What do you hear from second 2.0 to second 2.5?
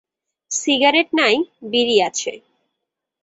আছে।